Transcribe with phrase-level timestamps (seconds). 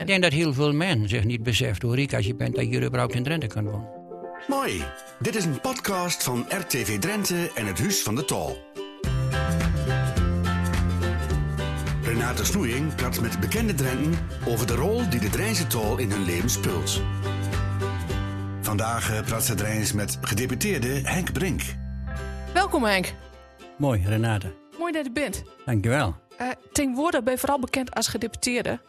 [0.00, 2.70] Ik denk dat heel veel mensen zich niet beseffen hoe rijk als je bent dat
[2.70, 3.88] je überhaupt in Drenthe kan wonen.
[4.48, 4.82] Mooi.
[5.18, 8.58] Dit is een podcast van RTV Drenthe en het Huis van de Tol.
[12.02, 16.24] Renate Snoeing praat met bekende Drenten over de rol die de Drijnse Tol in hun
[16.24, 17.02] leven speelt.
[18.60, 21.62] Vandaag eh, praat ze Drijns met gedeputeerde Henk Brink.
[22.54, 23.12] Welkom Henk.
[23.78, 24.52] Mooi, Renate.
[24.78, 25.42] Mooi dat je bent.
[25.64, 26.16] Dankjewel.
[26.40, 28.80] Uh, tegenwoordig ben je vooral bekend als gedeputeerde.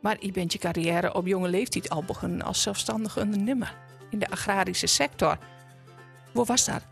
[0.00, 3.74] Maar je bent je carrière op jonge leeftijd al begonnen als zelfstandige ondernemer
[4.10, 5.38] in de agrarische sector.
[6.32, 6.82] Waar was dat?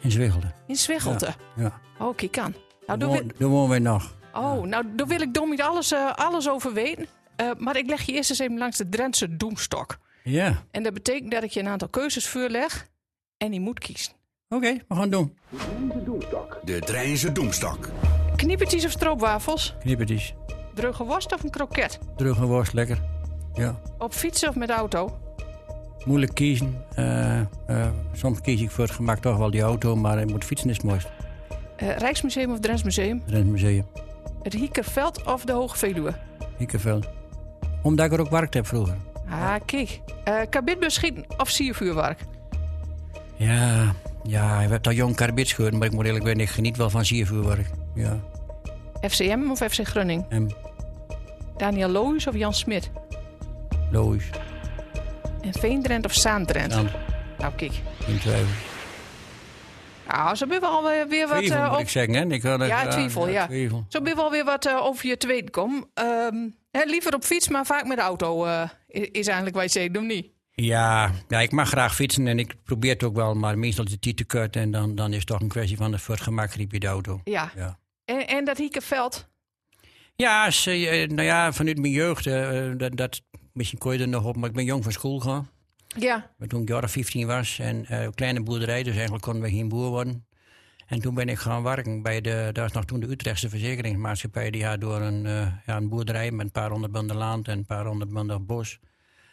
[0.00, 0.52] In Zwiggelde.
[0.66, 1.34] In Zwiggelde?
[1.56, 1.80] Ja.
[1.98, 2.54] Oh, kijk aan.
[2.86, 4.14] Nou, Daar woon- wonen wij nog.
[4.34, 7.06] oh, nou, daar wil ik dom niet alles, eh, alles over weten.
[7.36, 9.98] Eh, maar ik leg je eerst eens even langs de Drentse doemstok.
[10.24, 10.62] Ja.
[10.70, 12.86] En dat betekent dat ik je een aantal keuzes voorleg
[13.36, 14.12] en die moet kiezen.
[14.48, 15.36] Oké, we gaan het doen.
[16.64, 17.88] De Drijnse Doemstak.
[18.36, 19.74] Kniepertjes of stroopwafels?
[19.80, 20.34] Knippertjes.
[20.78, 21.98] Drugge worst of een kroket?
[22.16, 22.98] Terug een worst, lekker.
[23.54, 23.74] Ja.
[23.98, 25.18] Op fietsen of met auto?
[26.04, 26.84] Moeilijk kiezen.
[26.94, 27.46] Eh, eh,
[28.12, 30.76] soms kies ik voor het gemak toch wel die auto, maar ik moet fietsen is
[30.76, 31.08] het mooist.
[31.76, 33.22] Eh, Rijksmuseum of Drents Museum?
[33.26, 33.86] Rentmuseum.
[34.42, 36.12] Het Hiekerveld of de Hoge Veluwe?
[36.56, 37.08] Hiekerveld.
[37.82, 38.96] Omdat ik er ook gewerkt heb vroeger.
[39.30, 40.00] Ah, kijk.
[40.50, 42.20] Kabitbus schieten of siervuurwerk?
[43.36, 46.76] Ja, ja, ik heb dat jong karbit gehoord, maar ik moet eerlijk zeggen, ik geniet
[46.76, 47.70] wel van siervuurwerk.
[47.94, 48.20] Ja.
[49.00, 50.24] FCM of FC Grunning?
[51.58, 52.90] Daniel Loos of Jan Smit?
[53.90, 54.24] Loos.
[55.40, 56.70] En Veendrent of Zaandrent?
[56.70, 56.88] Dan
[57.38, 57.72] Nou, kijk.
[58.06, 58.46] in twijfel.
[60.08, 61.44] Nou, zo ben je wel weer, weer wat...
[61.44, 62.26] Twijfel eh, op- ik zeggen, hè?
[62.34, 63.46] Ik had Ja, twijfel, ja.
[63.46, 63.84] Twijfel.
[63.88, 65.86] Zo ben je wel weer wat eh, over je te weten komen.
[65.94, 66.36] Ehm,
[66.70, 69.94] hè, liever op fiets, maar vaak met de auto eh, is eigenlijk wat je zegt,
[69.94, 70.30] doe niet.
[70.52, 73.90] Ja, ja, ik mag graag fietsen en ik probeer het ook wel, maar meestal is
[73.90, 76.14] de tijd te kort en dan, dan is het toch een kwestie van de voor
[76.14, 77.20] het gemak riep je de auto.
[77.24, 77.50] Ja.
[77.56, 77.78] Ja.
[78.04, 79.27] En, en dat Hiekerveld?
[80.22, 84.08] Ja, ze, eh, nou ja, vanuit mijn jeugd, eh, dat, dat, misschien kon je er
[84.08, 85.50] nog op, maar ik ben jong van school gegaan.
[85.86, 86.34] Ja.
[86.38, 89.42] Maar toen ik jaar of 15 was en eh, een kleine boerderij, dus eigenlijk konden
[89.42, 90.26] we geen boer worden.
[90.88, 94.50] En toen ben ik gaan werken bij de, dat was nog toen de Utrechtse verzekeringsmaatschappij.
[94.50, 97.58] Die had door een, eh, ja, een boerderij met een paar honderd banden land en
[97.58, 98.78] een paar honderd banden bos.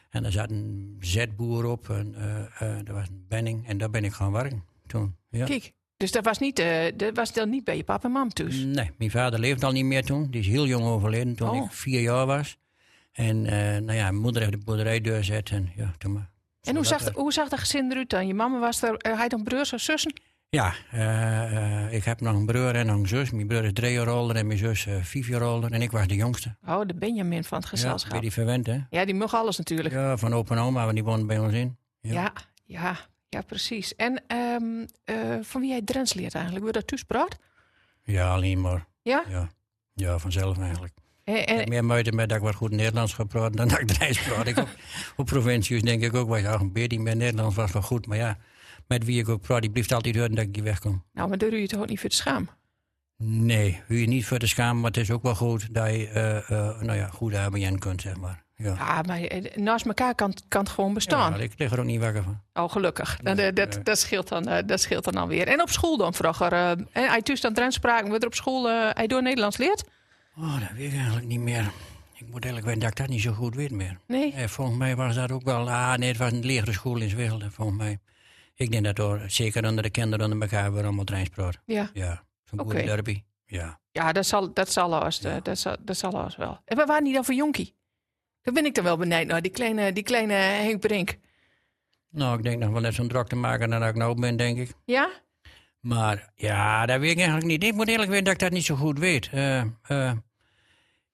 [0.09, 3.67] En daar zat een zetboer op, en, eh, eh, dat was een benning.
[3.67, 5.15] En daar ben ik gaan werken toen.
[5.29, 5.45] Ja.
[5.45, 5.73] Kijk.
[5.97, 8.55] Dus dat was, niet, eh, dat was dan niet bij je papa en mam thuis?
[8.55, 10.27] Nee, mijn vader leeft al niet meer toen.
[10.31, 11.55] Die is heel jong overleden toen Oh.
[11.65, 12.57] ik vier jaar was.
[13.11, 16.29] En eh, nou ja, mijn moeder heeft de boerderij doorzet en ja, toen maar.
[16.61, 18.27] En hoe zag, er- hoe zag dat gezin eruit dan?
[18.27, 20.13] Je mama was er, uh, hij dan broers of zussen?
[20.49, 23.31] Ja, eh, eh, ik heb nog een broer en nog een zus.
[23.31, 25.71] Mijn broer is drie jaar ouder en mijn zus eh, vijf jaar ouder.
[25.71, 26.55] En ik was de jongste.
[26.67, 28.07] Oh, de Benjamin van het Ja, gezelschap.
[28.09, 28.79] ben je die verwend, hè?
[28.89, 29.93] Ja, die mag alles natuurlijk.
[29.93, 31.77] Ja, Ja, van opa en oma, want die wonen bij ons in.
[32.01, 32.33] ja,
[32.65, 32.97] ja,
[33.41, 33.95] precies.
[33.95, 36.65] En ehm, eh, van wie jij Drents leert eigenlijk?
[36.65, 37.39] Je dat thuis praat?
[38.03, 38.85] Ja, alleen maar.
[39.01, 39.23] Ja?
[39.29, 39.49] Ja,
[39.93, 40.93] ja vanzelf eigenlijk.
[41.23, 43.67] En, Ik en, heb meer moeite met dat ik wat goed Nederlands ga praten dan
[43.67, 44.47] dat ik Drijs praat.
[44.47, 44.69] Ik op,
[45.17, 48.07] op provincies denk ik ook ja, een beetje met Nederlands was wel goed.
[48.07, 48.37] Maar ja,
[48.87, 51.03] met wie ik ook praat, die blijft altijd horen dat ik hier wegkom.
[51.13, 52.49] nou, maar daar doe je toch ook niet voor te schaam?
[53.17, 56.07] Nee, huur je niet voor te schamen, maar het is ook wel goed dat je,
[56.07, 58.44] eh, eh, nou ja, goed ABN kunt, zeg maar.
[58.55, 58.73] Ja.
[58.73, 61.33] Ja, maar eh, naast elkaar kan, kan het gewoon bestaan.
[61.33, 62.41] Ja, ik lig er ook niet wakker van.
[62.53, 63.21] Oh, gelukkig.
[63.21, 63.83] Nee, dat, dat, nee.
[63.83, 65.47] dat, scheelt dan, eh, dat scheelt dan alweer.
[65.47, 66.51] En op school dan vroeger?
[66.53, 67.53] eh en hij thuis dan
[68.07, 69.83] wordt er op school eh hij door Nederlands leert?
[70.37, 71.71] Oh, dat weet ik eigenlijk niet meer.
[72.13, 73.97] Ik moet eigenlijk weten dat ik dat niet zo goed weet meer.
[74.07, 74.33] Nee?
[74.33, 75.69] Eh, volgens mij was dat ook wel...
[75.69, 77.99] Ah, nee, het was een lagere school in Zwiggelde, volgens mij.
[78.55, 81.61] Ik denk dat door, zeker onder de kinderen onder elkaar weer allemaal Drijns praten.
[81.65, 81.89] Ja.
[81.93, 82.67] Ja, zo'n Oké.
[82.69, 83.23] boerenderby.
[83.45, 83.79] Ja.
[83.91, 84.93] Ja, dat zal, dat zal
[85.23, 85.35] Ja.
[85.35, 86.59] eh, dat zal, dat zal haast wel.
[86.65, 87.75] En waar waren die dan voor jonkie?
[88.45, 91.17] Daar ben ik dan wel benieuwd naar, die kleine, die kleine Henk Brink.
[92.09, 94.37] Nou, ik denk nog wel net zo'n drok te maken dan dat ik nou ben,
[94.37, 94.71] denk ik.
[94.85, 95.09] Ja?
[95.79, 97.63] Maar ja, dat weet ik eigenlijk niet.
[97.63, 99.29] Ik moet eerlijk weten dat ik dat niet zo goed weet.
[99.31, 100.11] Eh, eh,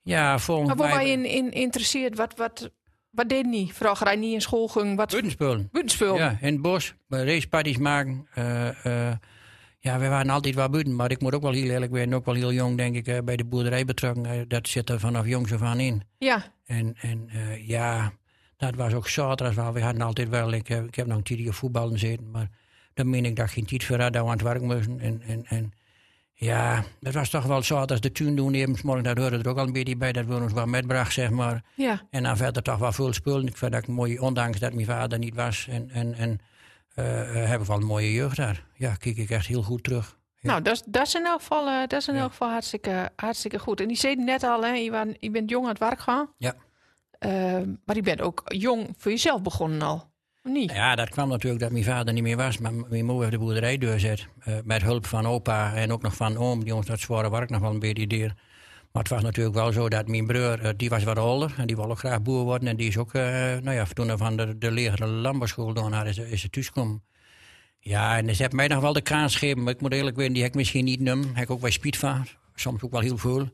[0.02, 1.06] ja, volgens Maar waar mij...
[1.06, 2.72] je in, in interesseert, wat, wat,
[3.10, 3.80] wat deed niet?
[3.80, 5.12] Hij niet in school ging, wat
[5.72, 6.18] Buitenspullen.
[6.18, 8.28] Ja, in het bos, bij raceparties maken.
[8.34, 9.16] eh, eh,
[9.84, 12.26] ja, we waren altijd wel buiten, maar ik moet ook wel heel eerlijk zijn, ook
[12.26, 14.26] wel heel jong, denk ik, eh, bij de boerderij betrokken.
[14.26, 16.02] Eh, dat zit er vanaf jongs af aan in.
[16.18, 18.12] Ja, En, en eh, ja,
[18.58, 19.74] dat was ook zaterdag wel.
[19.74, 22.50] We hadden altijd wel, ik, heb- ik heb nog een tijdje voetballen zitten, maar
[22.94, 25.00] dan meen ik dat geen tijd voor had, dat we aan het werk moesten.
[25.00, 25.72] En, en, en
[26.34, 29.58] ja, dat was toch wel zaterdags de tuin doen, even morgen, dat hoorde er ook
[29.58, 31.64] al een beetje bij, dat we ons wel metbracht, zeg maar.
[31.76, 32.02] ja.
[32.10, 33.48] En dan verder toch wel veel spullen.
[33.48, 35.68] Ik vind dat ik mooi, ondanks dat mijn vader niet was.
[35.70, 36.40] En, en, en
[36.94, 38.66] hebben we wel een mooie jeugd daar.
[38.74, 40.20] Ja, kijk ik echt heel goed terug.
[40.36, 40.50] Ja.
[40.50, 42.20] Nou, dat, is- dat is in elk geval, eh, dat is in Ja.
[42.20, 43.82] elk geval hartstikke, hartstikke goed.
[43.82, 46.30] En die zei net al, hè, je, je bent jong aan het werk gaan.
[46.38, 46.54] Ja.
[47.20, 47.32] Eh,
[47.86, 50.10] maar je bent ook jong voor jezelf begonnen al.
[50.44, 50.72] Niet?
[50.72, 52.58] Ja, dat kwam natuurlijk dat mijn vader niet meer was.
[52.58, 54.28] Maar mijn moeder heeft de boerderij doorzet.
[54.40, 56.64] eh, met hulp van opa en ook nog van oom.
[56.64, 58.34] Die ons dat zware werk nog wel een beetje deed.
[58.92, 61.68] Maar het was natuurlijk wel zo dat mijn broer, eh, die was wat ouder en
[61.68, 62.68] die wilde ook graag boer worden.
[62.68, 63.24] En die is ook, eh,
[63.62, 67.04] nou ja, toen van de, de lagere landbouwschool door naar is, is het thuisgekomen.
[67.80, 70.34] Ja, en ze hebben mij nog wel de kans gegeven, maar ik moet eerlijk weten,
[70.34, 71.24] die heb ik misschien niet num.
[71.34, 72.00] Heb ik ook bij speed
[72.56, 73.50] soms ook wel heel veel.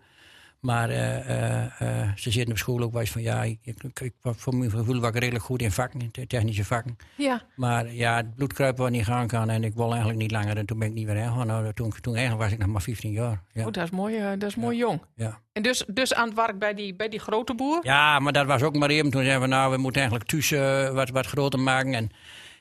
[0.60, 4.00] Maar eh, eh, eh, ze zitten op school ook wel eens van, ja, ik, ik,
[4.02, 6.96] ik- voor mijn gevoel was ik redelijk goed in vakken, te- technische vakken.
[7.18, 7.42] Ja.
[7.56, 10.58] Maar ja, het bloedkruipen wat niet gaan kan en ik wil eigenlijk niet langer.
[10.58, 11.48] En toen ben ik niet weer heen.
[11.48, 13.44] Nou, toen, toen eigenlijk was ik nog maar 15 jaar.
[13.54, 15.02] Ja, Oh, dat is mooi, dat is mooi jong.
[15.16, 15.40] ja.
[15.54, 17.80] En dus, dus aan het werk bij die, bij die grote boer?
[17.84, 19.10] ja, maar dat was ook maar even.
[19.12, 21.94] Toen zeiden we, nou, we moeten eigenlijk thuis eh, wat, wat groter maken.
[21.94, 22.10] En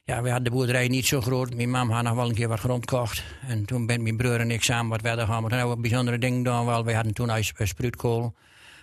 [0.06, 1.55] ja, we hadden de boerderij niet zo groot.
[1.55, 3.25] Mijn mam had nog wel een keer wat grond gekocht.
[3.49, 5.41] En toen ben mijn broer en ik samen wat verder gaan.
[5.41, 6.67] Maar toen hebben we bijzondere dingen gedaan.
[6.67, 8.35] Wel, wij hadden toen huis spruitkool.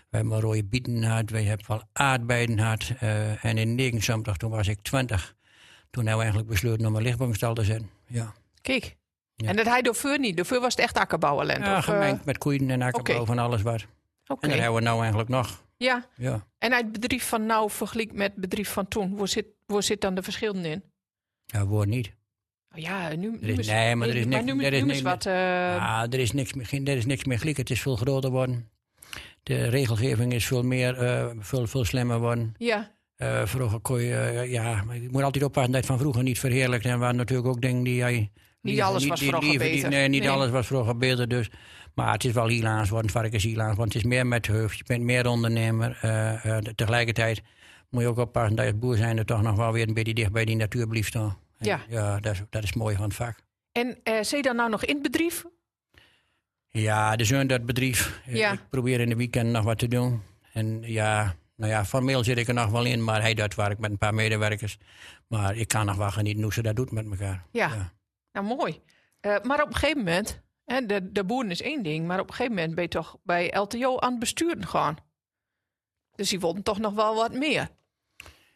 [0.09, 1.29] We hebben rode bieten gehad.
[1.29, 2.91] We hebben wel aardbeiden gehad.
[2.99, 5.35] Eh, en in 79, toen was ik 20.
[5.89, 7.89] Toen hebben we eigenlijk besloten om een lichtboomstal te zetten.
[8.07, 8.33] Ja.
[8.61, 8.95] Kijk.
[9.35, 9.47] Ja.
[9.47, 10.35] En dat hij door vuur niet.
[10.35, 11.65] Door vuur was het echt akkerbouwland.
[11.65, 13.85] Ja, of, eh, gemengd met koeien en akkerbouw van alles wat.
[14.27, 14.41] Oké.
[14.41, 15.63] En dat hebben we nou eigenlijk nog.
[15.77, 16.05] Ja.
[16.15, 16.47] Ja.
[16.57, 19.15] En uit het bedrijf van nou vergelijk met het bedrijf van toen.
[19.15, 20.83] Waar zit, waar zit dan de verschillen in?
[21.53, 22.11] Ja, woord niet.
[22.75, 25.01] Oh ja, nu, is- nu is, nee, maar er is niks- nu, er is niks-
[25.01, 25.25] wat.
[25.25, 27.57] eh, er, is niks, meer- geen- er is niks meer gelijk.
[27.57, 28.69] Het is veel groter worden.
[29.43, 32.53] De regelgeving is veel meer, eh, veel, veel slimmer worden.
[32.57, 36.39] ja, Eh, vroeger kon je, ja, je moet altijd oppassen dat je van vroeger niet
[36.39, 36.85] verheerlijkt.
[36.85, 38.31] En waren natuurlijk ook dingen die jij...
[38.61, 39.89] liever- alles was vroeger beter.
[39.89, 40.29] nee, niet Nee.
[40.29, 41.27] alles was vroeger beter.
[41.27, 41.49] Dus.
[41.95, 43.53] Maar het is wel hilaans worden, het is.
[43.55, 45.97] Want het is meer met hoofd, je bent meer ondernemer.
[46.75, 47.41] tegelijkertijd
[47.89, 50.13] moet je ook oppassen dat je boer zijn er toch nog wel weer een beetje
[50.13, 51.37] dicht bij die natuur blijft staan.
[51.65, 51.79] Ja.
[51.89, 53.37] Ja, dat is, dat is mooi van het vak.
[53.71, 55.45] En zie je dan nou nog in het bedrijf?
[56.67, 58.21] Ja, de zoon dat bedrijf.
[58.25, 58.51] Eh, Ja.
[58.51, 60.21] Ik probeer in de weekend nog wat te doen.
[60.53, 63.79] En ja, nou ja, formeel zit ik er nog wel in, maar hij doet werk
[63.79, 64.77] met een paar medewerkers.
[65.27, 67.45] Maar ik kan nog wel genieten hoe ze dat doet met elkaar.
[67.51, 67.93] Ja.
[68.31, 68.81] Nou, mooi.
[69.19, 72.27] Eh, maar op een gegeven moment, hè, de, de boeren is één ding, maar op
[72.27, 74.97] een gegeven moment ben je toch bij LTO aan het besturen gaan.
[76.15, 77.69] Dus die wilden toch nog wel wat meer.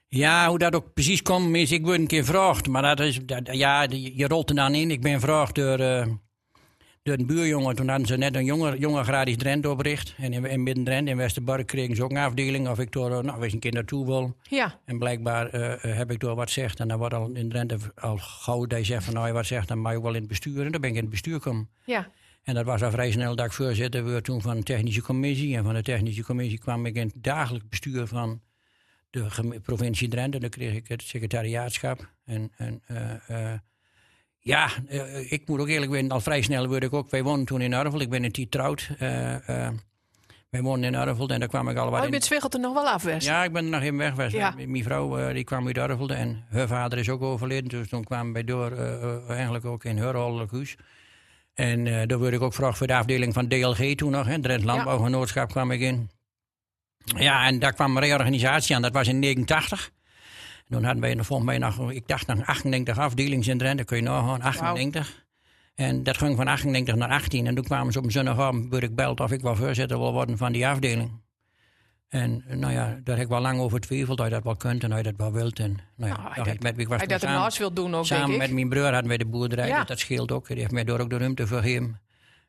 [0.10, 2.68] Ja, hoe dat ook precies komt, is ik word een keer gevraagd.
[2.68, 4.92] Maar dat is, dat, ja, je rolt er dan in.
[4.92, 6.08] Ik ben gevraagd door, eh,
[7.04, 7.76] door een buurjongen.
[7.76, 10.14] Toen hadden ze net een jonge, jonge agrarisch Drenthe opricht.
[10.18, 12.68] En in, in Midden-Drenthe, in Westerbork, kregen ze ook een afdeling.
[12.70, 14.36] Of ik door, eh, nou, eens een keer naartoe wil.
[14.50, 16.80] Ja, En blijkbaar eh, heb ik door wat zegt.
[16.80, 19.46] En dan wordt al in Drenthe al gauw dat je zegt van, nou, je wat
[19.46, 20.66] zegt, dan mag je wel in het bestuur.
[20.66, 21.70] En dan ben ik in het bestuur gekomen.
[21.86, 22.08] ja,
[22.44, 25.58] En dat was al vrij snel dat ik voorzitter werd toen van de technische commissie.
[25.58, 28.42] En van de technische commissie kwam ik in het dagelijks bestuur van
[29.10, 30.40] de provincie Drenthe.
[30.40, 32.10] Dan kreeg ik het secretariaatschap.
[32.26, 33.60] En, en eh, eh,
[34.40, 37.10] ja, eh, ik moet ook eerlijk zijn, al vrij snel werd ik ook.
[37.10, 38.02] Wij woonden toen in Arvel.
[38.02, 38.90] Ik ben in die trouwd.
[40.50, 42.60] wij woonden in Arvel en daar kwam ik al wat oh, je bent Zwiggelt er
[42.60, 43.28] nog wel afwest.
[43.28, 44.32] Ja, ik ben er nog in weg.
[44.32, 44.54] Ja.
[44.56, 47.70] Mijn vrouw die kwam uit Arvelde en haar vader is ook overleden.
[47.70, 48.72] Dus toen kwamen wij door
[49.28, 50.76] eigenlijk ook in haar ouderlijk huis.
[51.54, 54.28] En eh daar werd ik ook gevraagd voor de afdeling van DLG toen nog.
[54.28, 56.10] Hè, Drent Landbouwgenootschap kwam ik in.
[57.18, 58.82] Ja, en daar kwam een reorganisatie aan.
[58.82, 59.92] Dat was in 89.
[60.58, 63.84] En toen hadden wij nog, volgens mij nog, ik dacht nog 98 afdelingen in Drenthe.
[63.84, 65.26] Kun je nagaan, 98.
[65.76, 67.48] En dat ging van 98 naar 18.
[67.48, 70.12] En toen kwamen ze op een zondagavond, werd ik beld of ik wel voorzitter wil
[70.14, 71.26] worden van die afdeling.
[72.10, 74.84] En nou ja, daar heb ik wel lang over twijfeld, of je dat wel kunt
[74.84, 75.60] en of je dat wel wilt.
[75.60, 78.06] En nou ja, Nou, dat- ik, met, ik was dat samen- naast wil doen ook,
[78.06, 79.78] Samen met mijn broer hadden wij de boerderij, Ja.
[79.78, 80.48] dus dat scheelt ook.
[80.48, 82.02] Die heeft mij door ook de ruimte vergeven.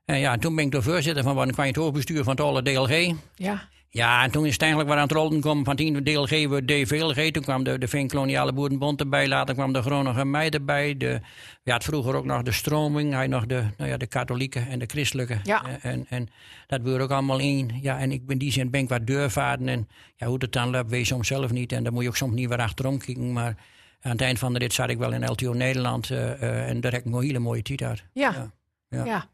[0.04, 2.62] En ja, toen ben ik de voorzitter van kwam je het hoofdbestuur van het alle
[2.62, 3.14] DLG.
[3.34, 6.46] Ja, Ja, en toen is het eigenlijk waar aan het rollen komen van 10 DLG
[6.48, 7.30] wordt DVLG.
[7.30, 9.28] Toen kwam de, de Veenkoloniale Boerenbond erbij.
[9.28, 10.96] Later kwam de Groninger Meid erbij.
[10.96, 11.20] De,
[11.62, 13.12] ja, het vroeger ook nog de stroming.
[13.12, 15.38] Hij nog de, nou ja, de katholieke en de christelijke.
[15.42, 15.64] Ja.
[15.64, 16.28] Eh, En, en
[16.66, 17.78] dat wordt ook allemaal één.
[17.82, 19.68] Ja, en ik in die zin ben ik wat deurvaarden.
[19.68, 21.72] En ja, hoe het dan loopt, weet je soms zelf niet.
[21.72, 23.32] En dan moet je ook soms niet weer achterom kijken.
[23.32, 23.56] Maar
[24.00, 26.10] aan het eind van de rit zat ik wel in LTO Nederland.
[26.10, 28.04] eh, eh, en daar heb ik een hele mooie tijd uit.
[28.12, 28.52] ja, Ja.
[28.88, 29.04] ja.
[29.04, 29.26] Ja.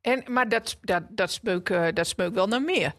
[0.00, 2.92] En, maar dat, dat, dat, smeuk, dat smeuk wel naar meer.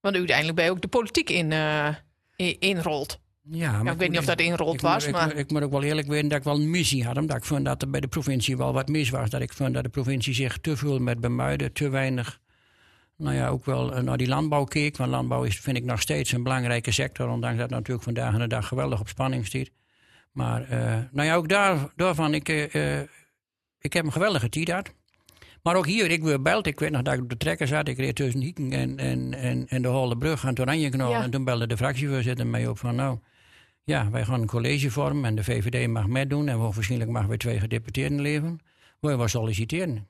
[0.00, 1.94] Want uiteindelijk ben je ook de politiek in, eh,
[2.36, 3.18] in, inrolt.
[3.50, 5.22] Ja, Ja, maar ik weet niet of dat inrold ik was, moet, maar...
[5.26, 7.16] Ik, moet- ik moet ook wel eerlijk weten dat ik wel een missie had.
[7.16, 9.30] Omdat ik vond dat er bij de provincie wel wat mis was.
[9.30, 12.40] Dat ik vond dat de provincie zich te veel met bemuiden, te weinig...
[13.16, 14.96] Nou ja, ook wel eh, naar die landbouw keek.
[14.96, 17.28] Want landbouw is, vind ik nog steeds een belangrijke sector.
[17.28, 19.68] Ondanks dat het natuurlijk vandaag en de dag geweldig op spanning staat.
[20.32, 22.48] Maar eh, nou ja, ook daar, daarvan, ik,
[23.78, 24.92] ik heb een geweldige tijd.
[25.66, 26.66] Maar ook hier, ik werd beld.
[26.66, 27.88] Ik weet nog dat ik op de trekker zat.
[27.88, 31.10] Ik reed tussen Hieken en, en, en, en de Hollebrug aan het Oranjekanaal.
[31.10, 31.22] Ja.
[31.22, 32.94] En toen belde de fractievoorzitter mij op van...
[32.94, 33.18] nou,
[33.84, 36.48] ja, wij gaan een college vormen en de VVD mag meedoen.
[36.48, 38.58] En waarschijnlijk mag weer twee gedeputeerden leveren.
[39.00, 40.06] Wil je wel solliciteren?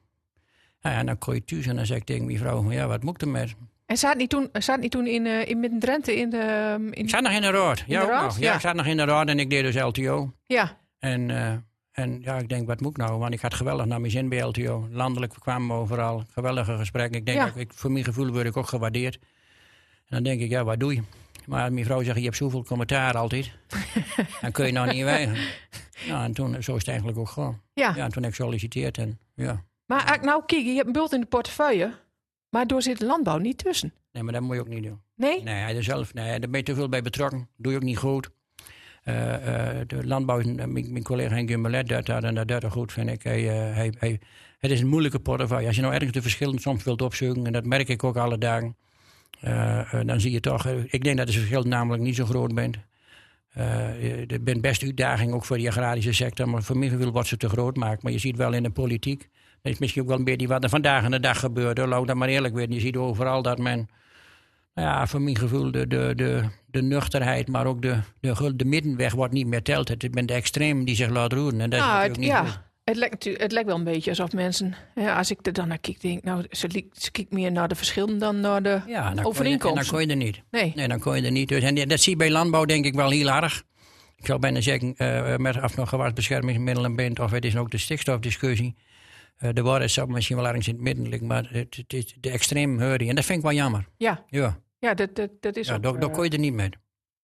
[0.81, 2.63] Ja, ja, dan kon je thuis en dan zei ik tegen mijn vrouw...
[2.63, 3.55] van, ja, wat moet ik ermee?
[3.87, 6.75] En zat niet toen, zat niet toen in, eh, in Midden-Drenthe in de...
[6.91, 7.85] In, Ik zat nog in de raad.
[7.87, 8.39] Ja, de nog.
[8.39, 8.55] ja, Ja.
[8.55, 10.33] ik zat nog in de raad en ik deed dus LTO.
[10.47, 11.53] ja, En, eh,
[11.97, 13.19] en ja, ik denk, wat moet ik nou?
[13.19, 14.89] Want ik had geweldig naar mijn zin bij LTO.
[14.91, 16.25] Landelijk kwamen we overal.
[16.33, 17.19] Geweldige gesprekken.
[17.19, 17.53] Ik denk, Ja.
[17.55, 19.15] ik, voor mijn gevoel word ik ook gewaardeerd.
[19.15, 21.03] En dan denk ik, ja, wat doe je?
[21.47, 23.53] Maar mijn vrouw zegt, je hebt zoveel commentaar altijd.
[24.41, 25.45] dan kun je nou niet weigeren.
[26.09, 27.61] Nou, en toen, zo is het eigenlijk ook gewoon.
[27.73, 27.93] Ja.
[27.97, 29.65] Ja, en toen heb ik gesolliciteerd en ja.
[29.87, 31.93] Maar ik nou kijk, je hebt een bult in de portefeuille.
[32.49, 33.93] Maar door zit landbouw niet tussen.
[34.13, 35.01] Nee, maar dat moet je ook niet doen.
[35.15, 35.43] Nee?
[35.43, 37.49] Nee, hij er zelf, nee, daar ben je te veel bij betrokken.
[37.57, 38.29] Doe je ook niet goed.
[39.07, 39.35] Eh,
[39.81, 43.23] eh, de landbouw, een- mijn, collega Henk Gummelet doet dat dat goed, vind ik.
[43.23, 44.21] Hij, eh, hij,
[44.59, 45.67] het is een moeilijke portefeuille.
[45.67, 48.39] Als je nou ergens de verschillen soms wilt opzoeken, en dat merk ik ook alle
[48.39, 48.77] dagen,
[49.41, 52.25] eh, eh, dan zie je toch, eh, ik denk dat het verschil namelijk niet zo
[52.25, 52.77] groot bent.
[53.53, 57.29] Eh, er bent best uitdaging ook voor die agrarische sector, maar voor mij gevoel wordt
[57.29, 58.01] ze te groot maken.
[58.03, 59.29] Maar je ziet wel in de politiek,
[59.63, 61.79] dat is misschien ook wel een beetje wat er vandaag aan de dag gebeurt.
[61.79, 62.75] Laat dat maar eerlijk weten.
[62.75, 63.89] Je ziet overal dat men
[64.75, 66.43] nou ja, voor mijn gevoel de, de, de,
[66.77, 69.89] de nuchterheid, maar ook de, de, de middenweg wordt niet meer telt.
[69.89, 71.61] Het zijn de extremen die zich laten roeren.
[71.61, 72.61] En dat Nou, het, niet ja, goed.
[72.85, 75.79] het lijkt, het lijkt wel een beetje alsof mensen, ja, als ik er dan naar
[75.79, 78.85] kijk, denk nou, ze, ze kijkt meer naar de verschillen dan naar de Ja, dan
[78.87, 79.89] kon, je, en dan overeenkomsten.
[79.95, 80.43] kon je er niet.
[80.51, 80.73] Nee.
[80.75, 81.49] Nee, dan kon je er niet.
[81.49, 83.63] Dus, en dat zie je bij landbouw denk ik wel heel erg.
[84.17, 87.79] Ik zou bijna zeggen, eh, met of nog gewasbeschermingsmiddelen bent, of het is ook de
[87.79, 88.77] stikstofdiscussie.
[89.37, 92.17] Eh de woorden zou misschien wel ergens in het midden liggen, maar het, het is
[92.21, 93.09] de extreem hurry.
[93.09, 93.87] En dat vind ik wel jammer.
[93.97, 95.83] Ja, Ja, ja dat, dat, dat is ja ook...
[95.83, 96.71] daar, daar eh, kon je er niet mee.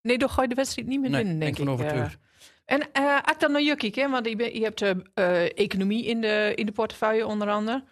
[0.02, 1.72] nee, dan gooi je de wedstrijd niet meer Nee, ben denk ik eh.
[1.72, 2.18] overtuigd.
[2.64, 5.58] En eh als ik dan naar je kijk, hè, want je, je hebt eh, eh,
[5.58, 7.84] economie in de, in de portefeuille onder andere.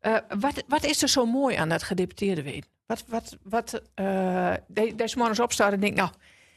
[0.00, 2.70] Eh, wat, wat is er zo mooi aan dat gedeputeerde weten?
[2.86, 6.10] Wat, wat, wat, eh je 's morgens opstaat en denkt, nou,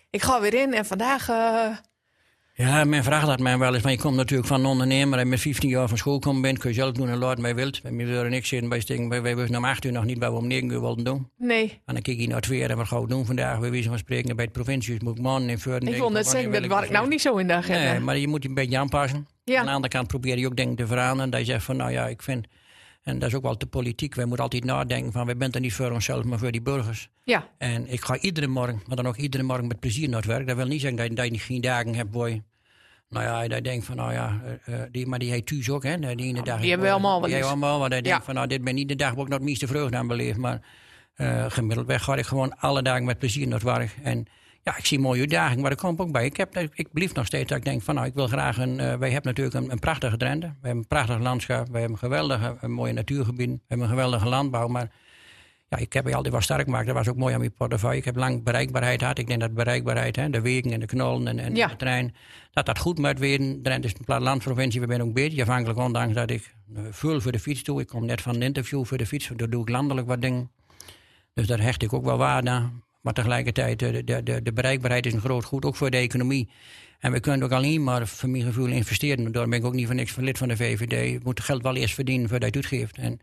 [0.09, 1.29] ik ga weer in en vandaag...
[1.29, 1.77] eh,
[2.61, 3.83] Ja, men vraagt dat mij wel eens.
[3.83, 6.57] Maar je komt natuurlijk van een ondernemer en met 15 jaar van school komen bent,
[6.57, 7.81] kun je zelf doen en laat mij wilt.
[7.81, 8.69] We willen niks zitten
[9.09, 9.21] bij.
[9.21, 11.29] Wij, wisten om 8 uur nog niet wat we om 9 uur wilden doen.
[11.37, 13.59] nee, En dan kijk je naar het weer en wat gaan we doen vandaag?
[13.59, 16.51] We weten van spreken bij het provincie, moet ik man in ik wil net zeggen,
[16.51, 17.91] dat was ik nou niet zo in de agenda.
[17.91, 19.27] Nee, maar je moet je een beetje aanpassen.
[19.43, 19.59] Ja.
[19.59, 21.31] Aan de andere kant probeer je ook dingen te veranderen.
[21.31, 22.47] Dat je zegt van, nou ja, ik vind...
[23.03, 24.15] En dat is ook wel de politiek.
[24.15, 27.09] Wij moeten altijd nadenken van, wij zijn er niet voor onszelf, maar voor die burgers.
[27.23, 30.27] Ja, En ik ga iedere morgen, maar dan ook iedere morgen met plezier naar het
[30.27, 30.47] werk.
[30.47, 32.41] Dat wil niet zeggen dat je, dat je geen dagen hebt waar je...
[33.11, 35.69] Nou ja, dat je denkt van, nou ja, eh, eh, die, maar die heet thuis
[35.69, 35.97] ook, hè.
[35.99, 38.01] Die, ene dag, die hebben we allemaal wel Die hebben we allemaal, waar je Ja.
[38.01, 40.07] denkt van, nou, dit ben niet de dag waar ik nog het meeste vreugde aan
[40.07, 40.37] beleef.
[40.37, 40.61] Maar
[41.15, 43.95] eh, gemiddeld weg ga ik gewoon alle dagen met plezier naar het werk.
[44.03, 44.25] En
[44.63, 46.25] ja, ik zie mooie uitdagingen, maar dat komt ook bij.
[46.25, 48.79] Ik, heb, ik blief nog steeds dat ik denk van, nou, ik wil graag een...
[48.79, 50.47] eh, wij hebben natuurlijk een, een prachtige Drenthe.
[50.47, 51.65] We hebben een prachtig landschap.
[51.65, 53.55] We hebben een geweldige, een mooie natuurgebieden.
[53.55, 54.91] We hebben een geweldige landbouw, maar...
[55.71, 56.85] Ja, ik heb je altijd wel sterk gemaakt.
[56.85, 57.97] Dat was ook mooi aan mijn portefeuille.
[57.97, 59.17] Ik heb lang bereikbaarheid gehad.
[59.17, 61.67] Ik denk dat bereikbaarheid, hè, de wegen en de knollen en, en Ja.
[61.67, 62.15] de trein,
[62.51, 63.61] dat dat goed moet weten.
[63.61, 64.81] Drenthe is een plattelandsprovincie.
[64.81, 67.81] We zijn ook een beetje afhankelijk, ondanks dat ik eh, veel voor de fiets doe.
[67.81, 69.29] Ik kom net van een interview voor de fiets.
[69.35, 70.51] Daar doe ik landelijk wat dingen.
[71.33, 72.83] Dus daar hecht ik ook wel waarde aan.
[73.01, 76.49] Maar tegelijkertijd, eh, de, de, de, bereikbaarheid is een groot goed, ook voor de economie.
[76.99, 79.31] En we kunnen ook alleen maar, voor mijn gevoel, investeren.
[79.31, 81.11] Daarom ben ik ook niet voor niks lid van de VVD.
[81.11, 82.97] Je moet het geld wel eerst verdienen voordat je het uitgeeft.
[82.97, 83.19] En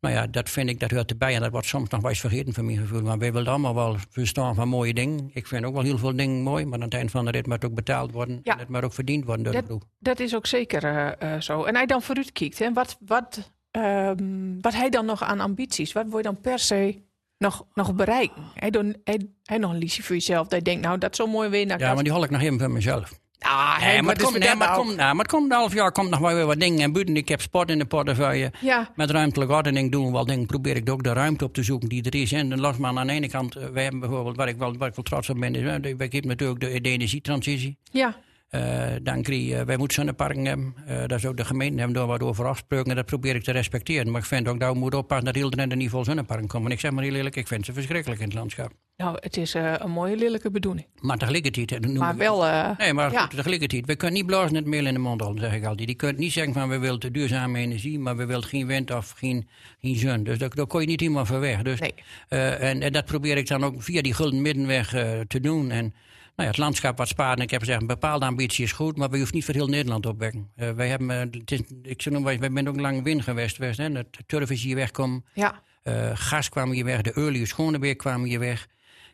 [0.00, 1.34] nou ja, dat vind ik, dat hoort erbij.
[1.34, 3.02] En dat wordt soms nog wel eens vergeten van mijn gevoel.
[3.02, 5.30] Maar wij willen allemaal wel verstaan van mooie dingen.
[5.32, 6.64] Ik vind ook wel heel veel dingen mooi.
[6.64, 8.40] Maar aan het eind van de rit moet het ook betaald worden.
[8.42, 8.52] Ja.
[8.52, 9.82] En het moet ook verdiend worden door de dat, ploeg.
[9.98, 10.84] dat is ook zeker
[11.18, 11.64] eh, zo.
[11.64, 15.92] En hij dan vooruit kijkt, hè, wat, wat, ehm, wat hij dan nog aan ambities,
[15.92, 17.02] wat wil je dan per se
[17.38, 18.42] nog, nog bereiken?
[18.54, 21.16] Hij, doet, hij, hij nog een liedje voor jezelf, dat je denkt, nou, dat is
[21.16, 21.66] zo mooi weer.
[21.66, 23.20] Nou, Ja, dat- maar die hol ik nog even voor mezelf.
[23.40, 25.74] Ah, Nee, maar het komt, nee, maar het komt, nou, maar het komt een half
[25.74, 26.80] jaar komt nog wel weer wat dingen.
[26.80, 28.52] En buiten, ik heb sport in de portefeuille.
[28.60, 30.46] Ja, Met ruimtelijke ordening doen we wel dingen.
[30.46, 32.32] Probeer ik ook de ruimte op te zoeken die er is.
[32.32, 34.76] En dan los maar aan de ene kant, eh, wij hebben bijvoorbeeld, waar ik wel,
[34.76, 37.76] waar ik wel trots op ben, is, eh, wij natuurlijk de, de energietransitie.
[37.92, 38.16] ja,
[38.48, 40.74] Eh, dan krijg je, wij moeten zonneparken hebben.
[40.86, 42.90] Eh, dat is ook de gemeente hebben daar wat over afgesproken.
[42.90, 44.10] En dat probeer ik te respecteren.
[44.10, 46.66] Maar ik vind ook dat we moeten oppassen dat heel Drenthe niet vol zonneparken komen.
[46.66, 48.72] En ik zeg maar heel eerlijk, ik vind ze verschrikkelijk in het landschap.
[48.96, 50.86] nou, het is eh, een mooie, lelijke bedoeling.
[51.00, 51.72] Maar tegelijkertijd...
[51.72, 53.20] eh, noemen Maar we- wel, eh, Nee, maar ja.
[53.20, 53.86] goed, tegelijkertijd.
[53.86, 55.88] We kunnen niet blazen het meel in de mond houden, zeg ik altijd.
[55.88, 59.10] Je kunt niet zeggen van we willen duurzame energie, maar we willen geen wind of
[59.10, 59.48] geen,
[59.80, 60.22] geen zon.
[60.22, 61.62] Dus daar, daar kon je niet helemaal voor weg.
[61.62, 61.94] Dus, Nee.
[62.28, 65.70] eh, en, en dat probeer ik dan ook via die gulden middenweg eh, te doen.
[65.70, 65.94] En
[66.38, 67.42] nou ja, het landschap wat sparen.
[67.42, 70.06] Ik heb gezegd, een bepaalde ambitie is goed, maar we hoeven niet voor heel Nederland
[70.06, 70.50] opwekken.
[70.56, 73.56] Eh wij hebben, eh, het is, ik zou noemen, wij zijn ook lang wind geweest.
[73.56, 73.90] geweest hè.
[73.90, 75.24] Het turf is hier weggekomen.
[75.34, 78.66] ja, Eh, gas kwam hier weg, de olie Schonebeer kwam hier weg.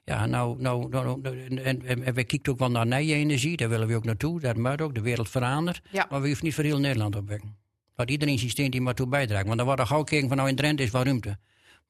[0.04, 3.68] Ja, nou, nou, nou, nou, en, en, en we kijken ook wel naar energie, daar
[3.68, 4.40] willen we ook naartoe.
[4.40, 5.80] Dat moet ook, de wereld verandert.
[5.90, 6.06] Ja.
[6.10, 7.56] Maar we hoeven niet voor heel Nederland opwekken.
[7.94, 9.44] Dat iedereen systeem die maar toe bijdraagt.
[9.44, 11.38] Want dan wordt er gauw gekeken van nou in Drenthe is wel ruimte.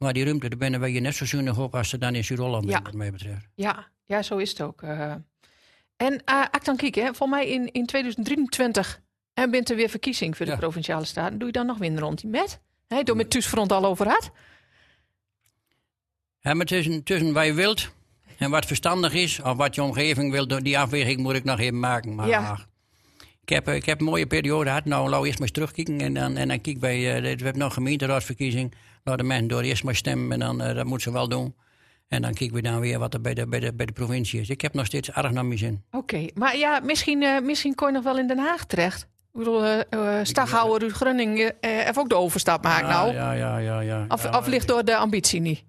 [0.04, 2.68] Maar die ruimte, daar wij je net zo zuinig op als ze dan in Zuid-Holland
[2.68, 2.82] Ja.
[2.82, 3.46] wat mij betreft.
[3.54, 4.82] ja, ja, zo is het ook.
[4.82, 5.14] eh.
[5.96, 9.00] En uh, ik dan kijk, hè, voor mij in, in 2023
[9.34, 10.58] en bent er weer verkiezing voor de Ja.
[10.58, 11.38] provinciale staten.
[11.38, 12.60] Doe je dan nog weer een rondje met?
[12.86, 14.30] Hè, door met Thuisfront al over had?
[16.40, 17.90] Ja, maar tussen, tussen wat je wilt
[18.38, 21.78] en wat verstandig is, of wat je omgeving wil, die afweging moet ik nog even
[21.80, 22.14] maken.
[22.14, 22.58] Maar Ja.
[23.44, 24.84] Ik heb, ik heb een mooie periode gehad.
[24.84, 26.00] Nou, laten we eerst maar eens terugkijken.
[26.00, 28.74] En dan, en dan kijk bij, uh, we hebben nog gemeenteraadsverkiezing.
[29.02, 30.32] Laat de mensen door eerst maar stemmen.
[30.32, 31.54] En dan, uh, dat moeten ze wel doen.
[32.08, 34.40] En dan kijken we dan weer wat er bij de, bij de, bij de provincie
[34.40, 34.48] is.
[34.48, 35.82] Ik heb nog steeds erg naar mijn zin.
[35.90, 36.30] Oké, okay.
[36.34, 39.02] maar ja, misschien, uh, misschien kon je nog wel in Den Haag terecht.
[39.02, 39.80] Ik bedoel, uh,
[40.22, 43.12] Staghouwer, Ruud Grunning uh, heeft ook de overstap maken nou.
[43.12, 43.80] Ja, ja, ja.
[43.80, 45.64] ja, of ligt door de ambitie niet?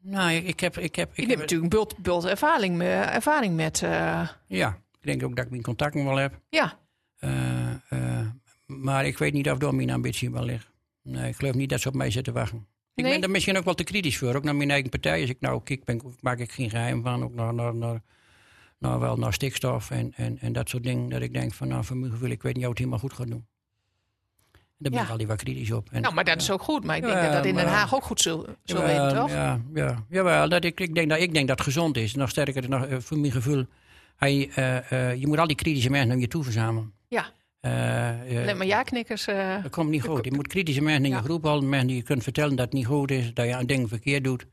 [0.00, 0.78] Nou, ik, ik heb...
[0.78, 3.78] Ik heb ik je hebt natuurlijk een bult, bult ervaring, met, ervaring met...
[4.46, 6.40] Ja, denk ook dat ik mijn contacten wel heb.
[6.48, 6.78] Ja.
[8.66, 10.70] maar ik weet niet of door mijn ambitie wel ligt.
[11.02, 12.66] Nee, ik geloof niet dat ze op mij zitten wachten.
[12.94, 13.12] Ik Nee?
[13.12, 15.20] ben er misschien ook wel te kritisch voor, ook naar mijn eigen partij.
[15.20, 18.02] Als ik nou kijk, ben, maak ik geen geheim van, ook naar, naar, naar,
[18.78, 21.08] naar, wel naar stikstof en, en, en dat soort dingen.
[21.08, 23.12] Dat ik denk van, nou, voor mijn gevoel, ik weet niet of het helemaal goed
[23.12, 23.46] gaat doen.
[24.52, 25.04] Daar ben Ja.
[25.04, 25.88] ik altijd wat kritisch op.
[25.92, 26.84] En, Nou, maar dat is ook goed.
[26.84, 29.30] Maar ik denk Ja, dat dat in Den Haag ook goed zul Jawel, weten, toch?
[29.30, 32.14] Ja, ja, jawel, dat ik, ik, denk dat, ik denk dat het gezond is.
[32.14, 33.66] Nog sterker, nog, eh, voor mijn gevoel,
[34.18, 36.92] eh, eh, je moet al die kritische mensen naar je toe verzamelen.
[37.08, 37.26] Ja.
[37.60, 39.24] Eh, eh, Alleen maar ja-knikkers.
[39.62, 40.24] Dat komt niet goed.
[40.24, 41.16] Je moet kritische mensen in Ja.
[41.16, 41.68] je groep houden.
[41.68, 43.34] Mensen die je kunt vertellen dat het niet goed is.
[43.34, 44.46] Dat je een ding verkeerd doet.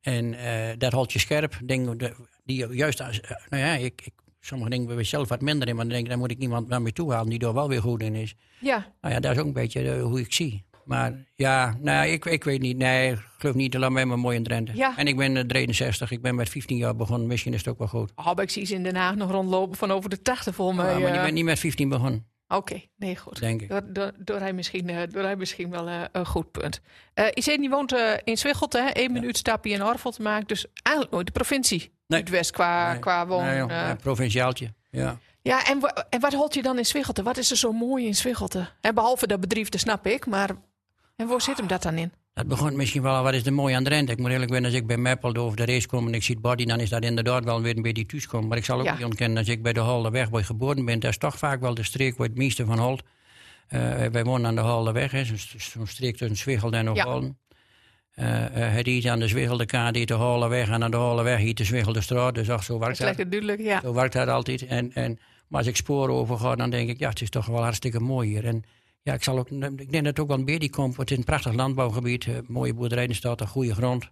[0.00, 0.34] En
[0.78, 1.58] dat houdt je scherp.
[1.64, 1.98] Dingen
[2.44, 3.00] die juist...
[3.00, 5.74] Als, nou ja, ik, ik, sommige dingen ben ik zelf wat minder in.
[5.76, 7.68] Maar dan denk ik, daar moet ik iemand naar me toe halen die er wel
[7.68, 8.34] weer goed in is.
[8.60, 10.64] ja, Nou ja, dat is ook een beetje hoe ik zie.
[10.84, 12.76] Maar ja, nou, ik, ik weet niet.
[12.76, 13.74] Nee, ik geloof niet.
[13.74, 14.72] Laat mij maar mooi in Drenthe.
[14.76, 14.96] Ja.
[14.96, 16.10] En ik ben eh, 63.
[16.10, 17.26] Ik ben met 15 jaar begonnen.
[17.28, 18.12] Misschien is het ook wel goed.
[18.14, 20.92] oh, ik zie ze in Den Haag nog rondlopen van over de 80 vol mij.
[20.92, 23.40] Ja, maar je eh, bent niet met 15 begonnen, Oké, nee, goed.
[23.40, 23.68] denk ik.
[23.68, 26.80] Door, door, door, hij misschien, eh, door hij misschien wel eh, een goed punt.
[27.14, 28.84] Eh Iseni woont eh, in Zwichelt, hè?
[28.92, 30.46] Eén minuut stapje in Orvel te maken.
[30.46, 31.92] Dus eigenlijk nooit de provincie.
[32.06, 32.20] Nee.
[32.20, 32.98] Het West qua, Nee.
[33.00, 33.44] qua woon.
[33.44, 33.88] Nee, eh.
[33.88, 34.72] een provinciaaltje.
[34.90, 35.18] Ja.
[35.42, 37.22] Ja, en, en wat holt je dan in Zwichelte?
[37.22, 38.68] Wat is er zo mooi in Zwichelte?
[38.80, 40.26] En behalve dat bedrijf, dat snap ik.
[40.26, 40.50] Maar
[41.16, 42.12] en waar zit hem dat dan in?
[42.34, 44.12] Dat begon misschien wel, wat is er mooi aan Drenthe?
[44.12, 46.34] Ik moet eerlijk zijn, als ik bij Meppel over de race kom en ik zie
[46.34, 48.48] het body, dan is dat inderdaad wel weer een beetje thuis komen.
[48.48, 48.94] Maar ik zal ook Ja.
[48.94, 49.80] niet ontkennen, als ik bij de
[50.30, 52.78] waar ik geboren ben, dat is toch vaak wel de streek waar het meeste van
[52.78, 53.02] holt.
[53.68, 55.24] Eh, wij wonen aan de Halderweg, hè,
[55.56, 57.38] zo'n streek tussen Zwichel en Oostholm.
[58.12, 61.64] Eh eh, het is aan de die de Halderweg, en aan de Halderweg hier de
[61.64, 62.34] Zwichelde straat.
[62.34, 63.16] Dus ach, zo Dat werkt is dat.
[63.16, 63.80] lekker duidelijk, ja.
[63.80, 64.66] Zo werkt dat altijd.
[64.66, 67.46] En, en, maar als ik sporen over ga, dan denk ik, ja, het is toch
[67.46, 68.44] wel hartstikke mooi hier.
[68.46, 68.62] En
[69.02, 70.96] ja, ik, zal ook, ik denk dat het ook wel een beetje komt.
[70.96, 74.10] Het is een prachtig landbouwgebied, eh, mooie boerderijen staat, een goede grond.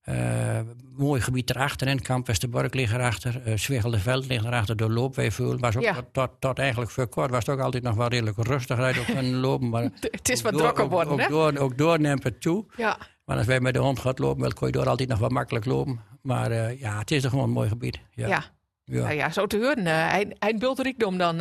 [0.00, 0.60] Eh,
[0.96, 5.58] mooi gebied erachter, en Kamp Westerbork ligt erachter, uh, Zwiggeldeveld ligt erachter, door loopweefvul.
[5.58, 5.94] Was ook Ja.
[5.94, 9.00] tot, tot, tot eigenlijk voor kort was het ook altijd nog wel redelijk rustig rijden
[9.00, 9.68] op kunnen lopen.
[9.68, 11.28] Maar Het is wat door- drukker ook- worden, ook, hè?
[11.28, 12.64] Door, ook door neemt het toe.
[12.76, 12.98] Ja.
[13.24, 15.28] Maar als wij met de hond gaan lopen, dan kon je door altijd nog wel
[15.28, 16.00] makkelijk lopen.
[16.22, 17.98] Maar ja, het is er gewoon een mooi gebied.
[18.10, 18.26] Ja.
[18.28, 18.44] Ja.
[18.84, 19.02] Ja.
[19.02, 19.86] Nou ja, zo te horen.
[19.86, 21.36] hij, hij bult rijkdom dan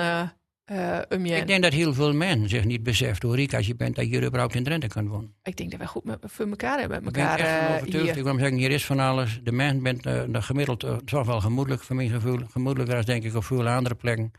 [0.67, 1.37] eh.
[1.37, 4.09] Ik denk dat heel veel mensen zich niet beseft hoe rijk als je bent dat
[4.09, 5.33] je überhaupt in Drenthe kan wonen.
[5.43, 7.03] Ik denk dat wij goed met, voor elkaar hebben.
[7.03, 8.07] Met Ik ben echt eh, overtuigd.
[8.07, 8.17] hier.
[8.17, 9.39] Ik wil zeggen, hier is van alles.
[9.43, 12.39] De mens bent de gemiddeld eh, toch wel gemoedelijk, voor mijn gevoel.
[12.51, 14.31] Gemoedelijker als denk ik op veel andere plekken.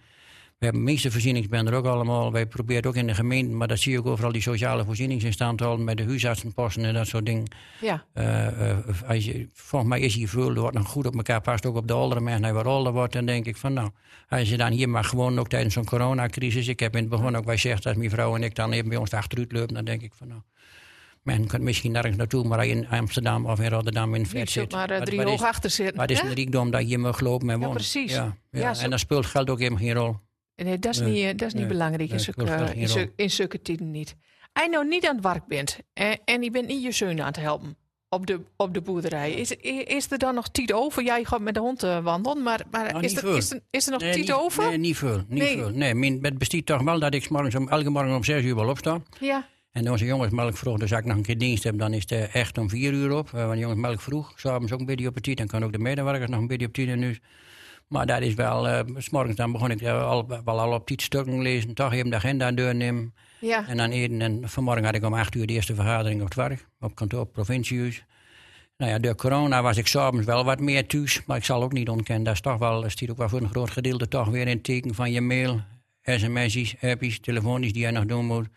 [0.59, 2.33] We hebben de meeste voorzieningsbenden ook allemaal.
[2.33, 4.85] Wij proberen het ook in de gemeente, maar dat zie je ook overal die sociale
[4.85, 7.45] voorzieningsinstanten houden met de huisartsenposten en dat soort dingen.
[7.81, 11.41] Ja, Eh, eh, als je, volgens mij is hier veel, wordt nog goed op elkaar
[11.41, 12.43] past, ook op de oudere mensen.
[12.45, 13.91] Hij wat ouder wordt, dan denk ik van nou,
[14.29, 17.37] als je dan hier maar gewoon ook tijdens zo'n coronacrisis, ik heb in het begin
[17.37, 19.85] ook bij gezegd, als mijn vrouw en ik dan even bij ons achteruit lopen, dan
[19.85, 20.41] denk ik van nou,
[21.23, 24.51] men kan misschien nergens naartoe, maar als je in Amsterdam of in Rotterdam in flat
[24.51, 24.73] zit.
[24.73, 25.97] maar wat- drie hoog is- achter zitten.
[25.97, 26.29] Wat is hè?
[26.29, 27.75] een rijkdom dat je hier mag lopen en wonen?
[27.75, 28.13] precies.
[28.13, 28.61] Ja, ja.
[28.61, 30.17] Ja, En dan speelt geld ook helemaal geen rol.
[30.65, 32.21] Nee, dat is Nee, niet, eh, dat is niet belangrijk in
[33.31, 34.17] zulke, tijden niet.
[34.53, 37.27] Je nou niet aan het werk bent en, en je bent niet je zoon aan
[37.27, 37.77] het helpen
[38.09, 39.51] op de, op de boerderij, is,
[39.85, 41.05] is er dan nog tijd over?
[41.05, 43.87] Jij gaat met de hond eh, wandelen, maar, maar Nou, is, er, is, er, is
[43.87, 44.69] er nog Nee, tijd niet, over?
[44.69, 45.25] Nee, niet veel.
[45.29, 45.57] Niet Nee.
[45.57, 45.71] veel.
[45.71, 48.55] Nee, mijn, het bestiert toch wel dat ik morgens om, elke morgen om zes uur
[48.55, 49.03] wel opsta.
[49.21, 52.03] Ja, En onze jongensmelk vroeg, dus als ik nog een keer dienst heb, dan is
[52.03, 53.31] het eh, echt om vier uur op.
[53.35, 55.37] Eh, want jongensmelk vroeg, s'avonds ook een beetje op het tijd.
[55.37, 56.89] Dan kan ook de medewerkers nog een beetje op tijd.
[56.89, 57.19] En.
[57.89, 60.87] Maar dat is wel, eh, s morgens dan begon ik eh, al, wel al op
[60.87, 61.75] tijd stukken lezen.
[61.75, 63.15] Toch even de agenda doornemen.
[63.41, 63.69] ja.
[63.69, 64.21] En dan eten.
[64.21, 66.67] En vanmorgen had ik om acht uur de eerste vergadering op het werk.
[66.81, 68.05] Op kantoor, provinciehuis.
[68.77, 71.23] Nou ja, door corona was ik s'avonds wel wat meer thuis.
[71.27, 73.41] Maar ik zal ook niet ontkennen, dat is toch wel, dat stiet ook wel voor
[73.41, 75.61] een groot gedeelte toch weer in het teken van je mail.
[76.03, 78.49] sms'jes, appjes, telefonisch die je nog doen moet.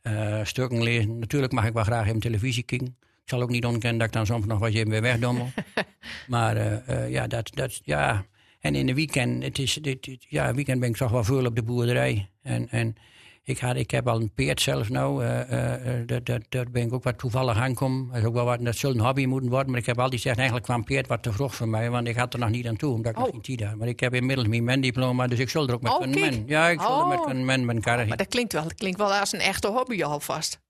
[0.00, 1.18] Eh, stukken lezen.
[1.18, 2.96] Natuurlijk mag ik wel graag even televisie kijken.
[3.22, 5.50] Ik zal ook niet ontkennen dat ik dan soms nog wat even weer wegdommel.
[6.26, 8.24] maar ja, dat, dat, ja.
[8.64, 11.44] En in de weekend, het is, dit, dit- ja, weekend ben ik toch wel veel
[11.46, 12.28] op de boerderij.
[12.42, 12.94] En, en
[13.42, 15.24] ik, had, ik heb al een peert zelf nou.
[15.24, 18.08] eh, eh, dat, dat, dat ben ik ook wat toevallig aankom.
[18.08, 19.70] Dat, is ook wel wat, dat zult een hobby moeten worden.
[19.70, 21.90] Maar ik heb altijd gezegd, eigenlijk kwam peert wat te vroeg voor mij.
[21.90, 23.32] Want ik had er nog niet aan toe, omdat ik nog Oh.
[23.32, 23.78] geen tijd had.
[23.78, 26.30] Maar ik heb inmiddels mijn men-diploma, dus ik zal er ook met Oh, kunnen kijk.
[26.30, 26.44] men.
[26.46, 27.24] Ja, ik zal er met Oh.
[27.26, 28.06] kunnen men mijn karre.
[28.06, 30.60] Maar dat klinkt wel, dat klinkt wel als een echte hobby alvast.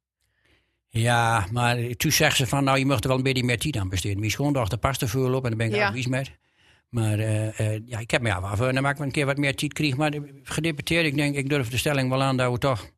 [0.89, 3.77] Ja, maar toen zegt ze van, nou, je mag er wel een beetje meer tijd
[3.77, 4.19] aan besteden.
[4.19, 5.87] Mijn schoondochter past er veel op en daar ben ik Ja.
[5.87, 6.31] er vies met.
[6.95, 9.37] Maar eh, eh, ja, ik heb me ja, voor dan maak ik een keer wat
[9.37, 9.97] meer tijd krijg.
[9.97, 12.93] Maar de- gedeputeerd, ik denk, ik durf de stelling wel aan dat we toch...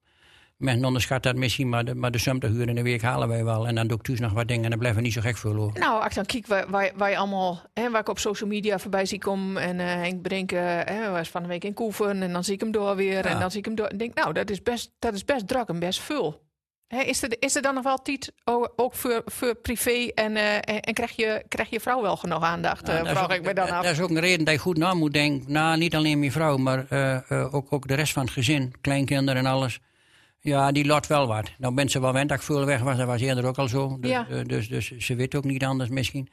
[0.56, 3.44] Men onderschat dat misschien, maar de, maar de 70 uur in de week halen wij
[3.44, 3.66] wel.
[3.66, 5.36] En dan doe ik thuis nog wat dingen en dan blijven we niet zo gek
[5.36, 5.80] veel over.
[5.80, 8.48] Nou, als ik dan kijk waar, waar, waar je allemaal, hè, waar ik op social
[8.48, 9.62] media voorbij zie komen.
[9.62, 12.22] En eh Henk Brinken was van de week in Koeven.
[12.22, 13.24] En dan zie ik hem door weer.
[13.26, 13.86] En dan zie ik hem door.
[13.86, 16.45] En denk, nou, dat is best, dat is best druk en best veel.
[16.88, 18.32] Is, er, is er dan nog wel tijd
[18.76, 20.10] ook voor, voor privé?
[20.14, 22.86] En, eh, en, en krijg, je, krijg je vrouw wel genoeg aandacht?
[22.86, 23.82] Ja, eh, dat is vraag ook- ik me dan af.
[23.84, 25.52] Dat is ook een reden dat je goed na moet denken.
[25.52, 28.74] Nou, niet alleen mijn vrouw, maar eh, ook, ook de rest van het gezin.
[28.80, 29.78] Kleinkinderen en alles.
[30.40, 31.50] Ja, die lot wel wat.
[31.58, 32.96] Nou ze wel wend dat ik veel weg was.
[32.96, 33.96] Dat was eerder ook al zo.
[34.00, 34.26] Dus, Ja.
[34.44, 36.28] dus, dus ze weet ook niet anders misschien.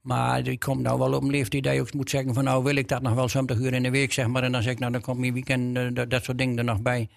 [0.00, 2.44] Maar die komt nou wel op een leeftijd dat je ook moet zeggen van...
[2.44, 4.42] nou wil ik dat nog wel 70 uur in de week, zeg maar.
[4.42, 6.82] En dan zeg ik, nou dan komt mijn weekend, dat, dat soort dingen er nog
[6.82, 7.08] bij.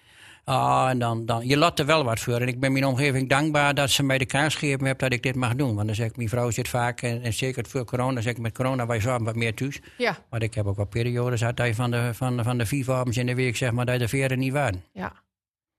[0.48, 2.40] Ah, en dan, dan, je lot er wel wat voor.
[2.40, 5.22] En ik ben mijn omgeving dankbaar dat ze mij de kaars gegeven hebben dat ik
[5.22, 5.74] dit mag doen.
[5.74, 8.38] Want dan zeg ik, mijn vrouw zit vaak, en, en zeker voor corona, zeg ik
[8.38, 9.80] met corona, wij zorgen wat meer thuis.
[9.98, 12.66] Ja, Maar ik heb ook wel periodes gehad dat van de, van, de- van de
[12.66, 14.84] vier in de week, zeg maar, dat de veren niet waren.
[14.92, 15.12] ja.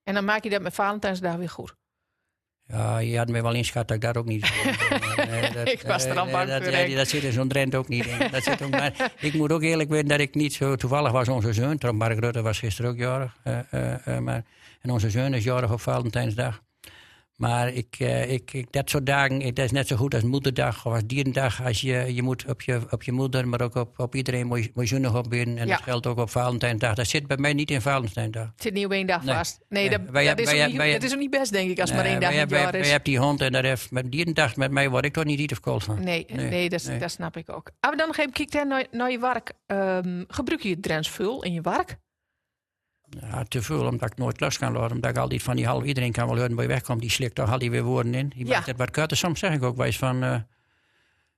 [0.03, 1.75] En dan maak je dat met Valentijnsdag weer goed.
[2.71, 4.75] Ja, je had me wel inschat dat ik dat ook niet zou
[5.53, 6.71] dat- Ik was er al nee, bang dat, voor,
[7.07, 8.27] zit in zo'n Drent ook niet in.
[8.31, 11.27] Dat zit ook, maar ik moet ook eerlijk weten dat ik niet zo toevallig was
[11.27, 11.77] onze zoon.
[11.95, 13.35] Mark Rutte was gisteren ook jarig.
[13.43, 14.43] eh, eh, eh, maar,
[14.81, 16.61] en onze zoon is jarig op Valentijnsdag.
[17.39, 20.85] Maar ik, eh, ik, ik, dat soort dagen, dat is net zo goed als moederdag
[20.85, 21.63] of als dierendag.
[21.63, 24.63] Als je, je moet op je, op je moeder, maar ook op, op iedereen moet
[24.63, 25.57] je, je op binnen.
[25.57, 25.73] En Ja.
[25.75, 26.95] dat geldt ook op Valentijnsdag.
[26.95, 28.43] Dat zit bij mij niet in Valentijnsdag.
[28.53, 29.35] Het zit niet op één dag Nee.
[29.35, 29.59] vast.
[29.69, 31.51] Nee, Nee, dat, wij- dat, is wij- ook niet, wij- dat is ook niet best,
[31.51, 32.85] denk ik, als maar één dag in het jaar is.
[32.89, 35.39] hebben die hond en dat heeft met die dag met mij word ik toch niet
[35.39, 36.03] iets of kool van.
[36.03, 37.71] Nee, nee, dat, dat snap ik ook.
[37.79, 39.51] Als we dan nog even kijken naar, naar je werk.
[39.65, 41.97] Ehm, gebruik je het Drents veel in je werk?
[43.21, 44.95] Ja, te veel, omdat ik nooit los kan laten.
[44.95, 47.01] Omdat ik altijd van die half iedereen kan wel horen je wegkomt.
[47.01, 48.27] Die slikt toch al die weer woorden in.
[48.29, 48.53] Die Ja.
[48.53, 49.17] maakt het wat korter.
[49.17, 50.23] Soms zeg ik ook wel eens van...
[50.23, 50.39] eh,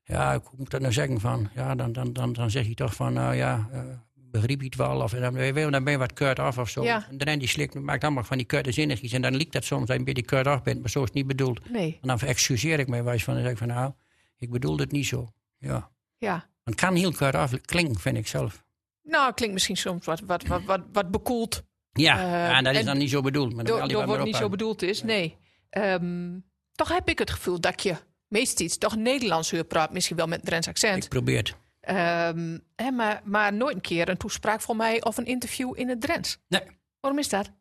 [0.03, 1.19] ja, hoe moet ik dat nou zeggen?
[1.19, 3.13] Van, ja, dan, dan, dan, dan zeg je toch van...
[3.13, 3.81] Nou ja, eh,
[4.13, 5.01] begreep je het wel?
[5.01, 5.34] Of dan,
[5.71, 6.84] dan ben je wat kort af of zo.
[6.84, 7.07] Ja.
[7.10, 9.12] En dan die slikt maakt allemaal van die korte zinnetjes.
[9.12, 10.79] En dan liep dat soms dat je een beetje kort af bent.
[10.81, 11.69] Maar zo is het niet bedoeld.
[11.71, 11.97] Nee.
[12.01, 13.34] En dan excuseer ik mij wel eens van.
[13.34, 13.91] Dan zeg ik van nou,
[14.38, 15.27] ik bedoelde het niet zo.
[15.57, 15.89] Ja.
[16.17, 16.31] Ja.
[16.63, 18.63] Want het kan heel kort af klinken, vind ik zelf.
[19.04, 21.64] Nou, klinkt misschien soms wat, wat, wat, wat, wat bekoeld.
[21.94, 23.56] Ja, en dat is dan niet zo bedoeld.
[23.56, 25.04] Maar Door, door wat niet zo bedoeld is.
[25.04, 25.38] Nee.
[25.70, 26.40] Ehm,
[26.72, 27.96] toch heb ik het gevoel dat je
[28.28, 29.94] meestal iets toch Nederlands hoort praat.
[29.94, 31.04] Misschien wel met een Drents accent.
[31.04, 31.56] Ik probeer het.
[31.82, 35.90] Ehm, hè, maar, maar nooit een keer een toespraak van mij of een interview in
[35.90, 36.38] het Drents.
[36.48, 36.62] Nee.
[37.00, 37.52] Waarom is dat?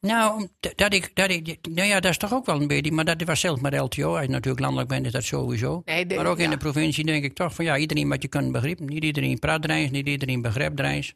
[0.00, 3.04] Nou, dat ik, dat ik, nou ja, dat is toch ook wel een beetje, maar
[3.04, 4.12] dat was zelfs met LTO.
[4.16, 5.82] Als je natuurlijk landelijk bent, is dat sowieso.
[5.84, 8.28] Nee, de- maar ook in de provincie denk ik toch van ja, iedereen wat je
[8.28, 8.86] kunt begrijpen.
[8.86, 11.14] Niet iedereen praat Drijns, niet iedereen begrijpt Drijns.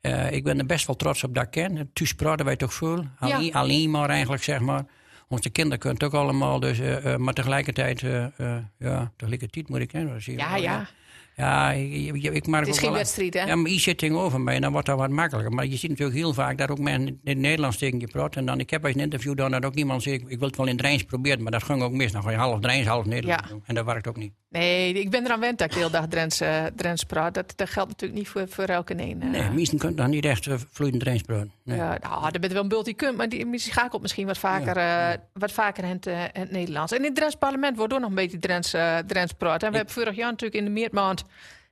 [0.00, 1.90] Eh, ik ben er best wel trots op dat ik ken.
[1.92, 3.04] Thuis praten wij toch veel.
[3.18, 4.84] Alleen, alleen maar eigenlijk, zeg maar.
[5.28, 8.00] Onze kinderen kunnen het ook allemaal, dus, eh, maar tegelijkertijd,
[8.78, 10.88] ja, tegelijkertijd moet ik Ja, ja.
[11.36, 13.44] Ja, ik, ik, maak Het is geen wedstrijd, hè?
[13.44, 15.52] Ja, maar hier zit tegenover mij en dan wordt dat wat makkelijker.
[15.52, 18.40] Maar je ziet natuurlijk heel vaak dat ook mensen in het Nederlands tegen je praten.
[18.40, 20.56] En dan, ik heb bij een interview dan dat ook niemand zegt, ik wil het
[20.56, 22.12] wel in Drijns proberen, maar dat ging ook mis.
[22.12, 23.48] Dan ga je half Drijns, half Nederlands Ja.
[23.48, 23.62] doen.
[23.66, 24.32] En dat werkt ook niet.
[24.50, 26.40] Nee, ik ben eraan wend dat ik de hele dag Drents,
[26.76, 27.34] Drents praat.
[27.34, 29.22] Dat, dat geldt natuurlijk niet voor, voor elke een.
[29.22, 29.28] eh.
[29.28, 31.52] Nee, meesten kunnen dan niet echt uh, vloeiend Drijns praten.
[31.64, 31.76] Nee.
[31.76, 34.76] Ja, nou, dat bent wel een bult die kunt, maar die schakelt misschien wat vaker,
[34.76, 36.92] eh, wat vaker in het, in het Nederlands.
[36.92, 38.70] En in het Drents parlement wordt ook nog een beetje Drents,
[39.06, 39.62] Drents praat.
[39.62, 41.24] En we hebben vorig jaar natuurlijk in de meermaand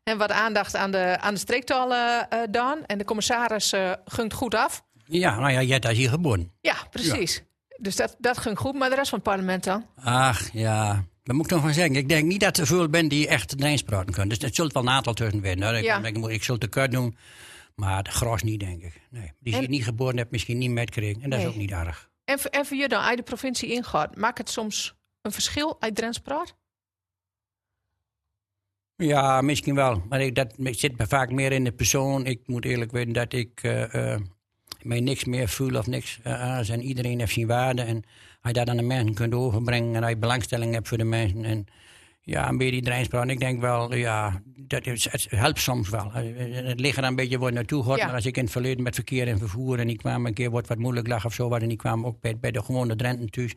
[0.02, 2.78] en wat aandacht aan de, aan de streektaal eh, gedaan.
[2.86, 4.84] En de commissaris gungt goed af.
[5.04, 6.52] Ja, nou ja, jij is hier geboren.
[6.60, 7.42] Ja, precies.
[7.76, 9.86] Dus dat, dat ging goed, maar de rest van het parlement dan?
[10.04, 11.04] Ach, ja.
[11.28, 11.96] Daar moet ik nog van zeggen.
[11.96, 14.28] Ik denk niet dat er veel bent die echt Drijns praten kunnen.
[14.28, 15.74] Dus het zult wel een aantal tussen hoor.
[15.74, 16.04] Ik, Ja.
[16.04, 17.16] ik, ik zul het te kort doen,
[17.74, 19.00] maar de gros niet, denk ik.
[19.10, 19.32] Nee.
[19.40, 21.22] Die En- hier niet geboren, heeft misschien niet metgekregen.
[21.22, 21.48] En dat Nee.
[21.48, 22.10] is ook niet erg.
[22.24, 25.76] En, voor- en voor je dan, uit de provincie ingaat, maakt het soms een verschil
[25.80, 26.56] uit Drents praat?
[28.96, 30.02] Ja, misschien wel.
[30.08, 32.26] Maar ik, dat ik zit vaak meer in de persoon.
[32.26, 34.16] Ik moet eerlijk weten dat ik eh,
[34.82, 36.64] mij niks meer voel of niks eh, aan.
[36.64, 37.82] En iedereen heeft zijn waarde.
[37.82, 38.02] En
[38.40, 41.05] als je dat aan de mensen kunt overbrengen en als je belangstelling hebt voor de
[41.05, 41.44] mensen.
[41.44, 41.66] En
[42.20, 43.31] ja, een beetje praten.
[43.31, 46.12] Ik denk wel, ja, dat is, het helpt soms wel.
[46.14, 47.96] Eh, Het ligt er een beetje waar naartoe gaat.
[47.98, 48.07] Ja.
[48.07, 50.51] Maar als ik in het verleden met verkeer en vervoer en die kwamen een keer
[50.51, 51.51] wat, wat moeilijk lag of zo.
[51.55, 53.55] En die kwamen ook bij, bij de gewone Drenten thuis.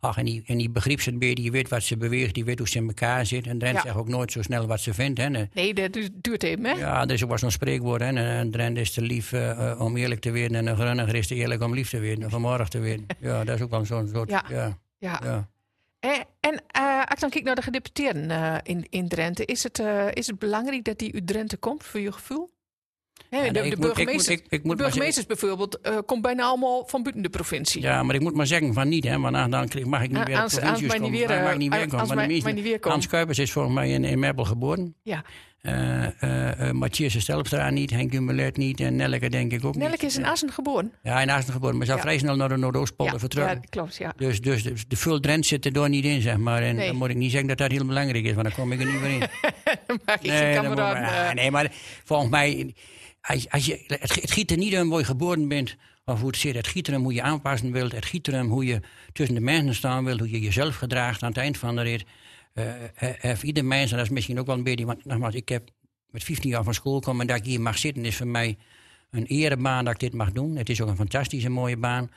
[0.00, 2.68] Ach, en die, en die een beetje, die weet wat ze beweegt, die weet hoe
[2.68, 3.46] ze in elkaar zit.
[3.46, 3.80] En Drent Ja.
[3.82, 5.18] zegt ook nooit zo snel wat ze vindt.
[5.18, 5.24] Hè.
[5.24, 6.72] En, Nee, dat du- duurt even, hè?
[6.72, 8.00] ja, er is ook wel zo'n spreekwoord.
[8.00, 8.38] Hè.
[8.40, 10.54] Een Drent is te lief eh, eh, om eerlijk te worden.
[10.54, 12.46] En een Grunniger is te eerlijk om lief te worden.
[12.46, 13.06] Aardig te worden.
[13.20, 14.30] Ja, dat is ook wel zo'n soort...
[14.30, 14.44] Ja.
[14.48, 14.78] Ja.
[14.98, 15.48] Ja, Ja.
[16.00, 19.62] En, en eh, als ik dan kijk naar de gedeputeerden eh, in, in Drenthe, is
[19.62, 22.50] het, eh, is het belangrijk dat die uit Drenthe komt, voor je gevoel?
[23.30, 27.02] De, de moet- ik moet- ik- moet de burgemeesters bijvoorbeeld eh komt bijna allemaal van
[27.02, 27.82] buiten de provincie.
[27.82, 30.26] Ja, maar ik moet maar zeggen van niet, hè, want dan, mag ik niet Ah,
[30.26, 31.18] weer als provincies mij niet komen.
[31.18, 32.16] weer, Dan mag ik eh, niet weer als komen.
[32.16, 32.90] mij- de komen.
[32.90, 34.94] Hans Kuipers is volgens mij in, in Meppel geboren.
[35.02, 35.22] Ja.
[35.62, 39.82] eh eh, eh, Matthias Stelpstra niet, Henk Dumoulin niet en Nelleke denk ik ook niet.
[39.82, 40.92] Nelleke is in Assen geboren.
[41.02, 42.04] Ja, in Assen geboren, maar zou Ja.
[42.04, 43.54] vrij snel naar de Noordoostpolder ja, vertrekken.
[43.54, 44.12] ja, klopt, ja.
[44.16, 46.62] Dus, dus de, de full zit er door niet in, zeg maar.
[46.62, 46.86] En Nee.
[46.86, 48.86] dan moet ik niet zeggen dat dat heel belangrijk is, want dan kom ik er
[48.86, 49.22] niet meer in.
[50.20, 51.72] Ik Nee, maar- eh, nee, maar
[52.04, 52.74] volgens mij,
[53.20, 56.54] het, het giet er niet om waar je geboren bent, of hoe het zit.
[56.54, 57.92] Het giet erom hoe je aanpassen wilt.
[57.92, 58.80] Het giet erom hoe je
[59.12, 62.04] tussen de mensen staan wilt, hoe je jezelf gedraagt aan het eind van de rit.
[62.94, 65.70] Heeft ieder mens, en dat is misschien ook wel een beetje, want nogmaals, ik heb
[66.10, 68.58] met 15 jaar van school gekomen en dat ik hier mag zitten is voor mij
[69.10, 70.56] een erebaan dat ik dit mag doen.
[70.56, 72.10] Het is ook een fantastische mooie baan.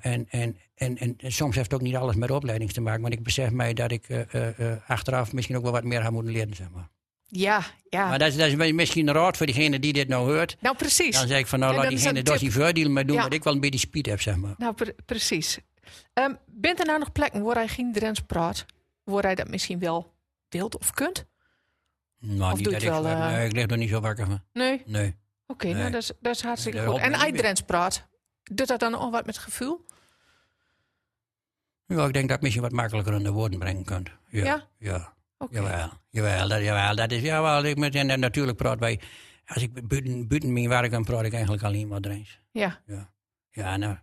[0.00, 3.14] En, en, en, en soms heeft het ook niet alles met opleiding te maken, want
[3.14, 4.26] ik besef mij dat ik
[4.86, 6.88] achteraf misschien ook wel wat meer had moeten leren, zeg maar.
[7.26, 8.08] Ja, ja.
[8.08, 10.56] Maar dat is, dat is misschien een raad voor diegene die dit nou hoort.
[10.60, 11.16] nou, precies.
[11.18, 12.38] Dan zeg ik van nou laat dat diegene tip.
[12.38, 13.22] die voordeel maar doen, Ja.
[13.22, 14.54] dat ik wel een beetje speed heb, zeg maar.
[14.58, 15.58] Nou, pre- precies.
[16.12, 18.64] Ehm bent er nou nog plekken waar hij geen Drents praat?
[19.04, 20.14] Waar hij dat misschien wel
[20.48, 21.24] wilt of kunt?
[22.18, 24.42] Nou, Of niet dat ik, wel, nee, eh, ik lig er niet zo wakker van.
[24.52, 24.82] Nee?
[24.86, 25.16] Nee.
[25.46, 25.74] Oké, Nee.
[25.74, 26.96] nou, dat is, dat is hartstikke Nee, goed.
[26.96, 28.06] dat En hij niet Drents praat,
[28.42, 29.84] doet dat dan ook wat met gevoel?
[31.86, 34.10] Ja, ik denk dat ik misschien wat makkelijker aan de woorden brengen kunt.
[34.28, 34.44] Ja.
[34.44, 34.66] Ja?
[34.78, 35.14] Ja.
[35.38, 35.54] Oké.
[35.60, 35.88] Jawel.
[36.10, 39.00] Jawel, dat, jawel, dat is, jawel, ik met, en, en natuurlijk praat wij,
[39.46, 42.40] als ik buiten, buiten mijn werk kan, praat ik eigenlijk alleen maar Drents.
[42.52, 42.80] Ja.
[42.86, 43.10] Ja.
[43.50, 43.96] Ja, nou,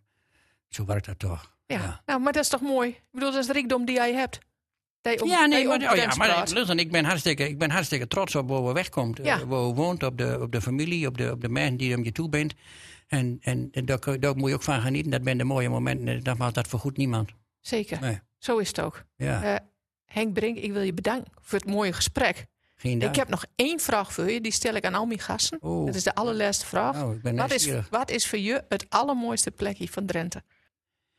[0.69, 1.55] zo werkt dat toch.
[1.65, 1.75] Ja.
[1.81, 2.01] Ja.
[2.05, 2.89] nou, maar dat is toch mooi?
[2.89, 4.39] Ik bedoel, dat is de rijkdom die jij hebt.
[5.25, 8.49] Ja, nee, maar, oh, ja, maar luister, ik, ben hartstikke, ik ben hartstikke trots op
[8.49, 9.17] waar we wegkomt.
[9.23, 9.39] Ja.
[9.39, 11.95] eh, waar we woont, op de, op de familie, op de, op de mensen die
[11.97, 12.53] om je toe bent.
[13.07, 13.99] En, en, en daar,
[14.35, 15.11] moet je ook van genieten.
[15.11, 16.07] Dat zijn de mooie momenten.
[16.07, 17.29] En Dat maakt dat voor goed niemand.
[17.59, 18.19] Zeker, Nee.
[18.37, 19.03] zo is het ook.
[19.15, 19.55] Ja, Eh,
[20.13, 22.45] Henk Brink, ik wil je bedanken voor het mooie gesprek.
[22.75, 23.11] geen dank.
[23.11, 25.57] Ik heb nog één vraag voor je, die stel ik aan al mijn gasten.
[25.61, 25.85] Oh.
[25.85, 27.03] Dat is de allerlaatste vraag.
[27.03, 30.43] Oh, ik ben wat, is, wat is voor je het allermooiste plekje van Drenthe?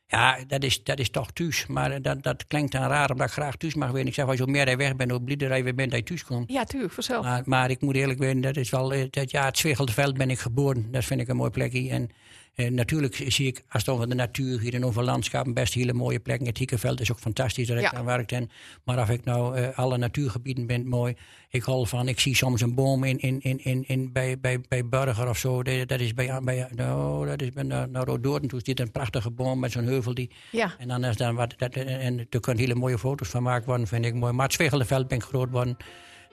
[0.07, 1.67] Ja, dat is, dat is toch thuis.
[1.67, 4.07] Maar dat, dat klinkt dan raar omdat ik graag thuis mag zijn.
[4.07, 6.53] Ik zeg, als je meer weg bent, hoe blieder je bent dat je thuis komt.
[6.53, 7.25] Ja, tuurlijk, vanzelf.
[7.25, 10.31] Maar, maar ik moet eerlijk zijn, dat is wel, eh, dat, ja, het Zwiggeldveld ben
[10.31, 10.91] ik geboren.
[10.91, 11.91] Dat vind ik een mooi plekje.
[11.91, 12.11] En
[12.55, 15.93] eh, natuurlijk zie ik, als het over de natuur hier en over landschappen, best hele
[15.93, 16.47] mooie plekken.
[16.47, 17.93] Het Hiekenveld is ook fantastisch, dat ik Ja.
[17.93, 18.33] aan werk.
[18.33, 18.51] En,
[18.85, 21.15] maar of ik nou eh, alle natuurgebieden ben, mooi.
[21.51, 24.61] Ik hou van, ik zie soms een boom in, in, in, in, in, bij, bij,
[24.69, 25.63] bij Burger of zo.
[25.63, 28.61] Dat, dat is bij, bij, nou, dat is bij naar, naar Rodoorn toe.
[28.65, 31.75] zit een prachtige boom met zo'n heuvel die Ja, en dan is dan wat, dat,
[31.75, 34.33] en er kunnen hele mooie foto's van maken worden, vind ik mooi.
[34.33, 35.77] Maar het Zwiggeldeveld ben ik groot geworden.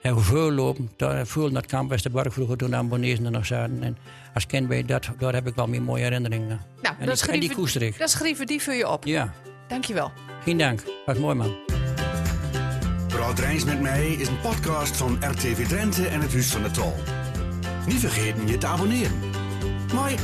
[0.02, 3.30] En hoe veel lopen, daar, veel naar het kamp Westerbork vroeger toen de Ambonezen er
[3.30, 3.82] nog zaten.
[3.82, 3.96] En
[4.34, 6.46] als kind ben je dat, daar heb ik wel meer mooie herinneringen.
[6.48, 7.98] nou, En dan die, en die schrijven, koester ik.
[7.98, 9.04] dan schrijven die voor je op.
[9.04, 9.32] Ja,
[9.68, 10.12] Dankjewel.
[10.44, 10.82] geen dank.
[11.06, 11.54] Wat mooi man.
[13.08, 16.70] Praat Rijns met mij is een podcast van RTV Drenthe en het Huis van de
[16.70, 16.94] Tol.
[17.86, 19.12] Niet vergeten je te abonneren.
[19.94, 20.14] Mooi.